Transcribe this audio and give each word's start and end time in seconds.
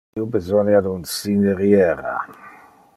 Io 0.19 0.23
besonia 0.35 0.79
de 0.87 0.93
un 0.93 1.05
cineriera. 1.11 2.17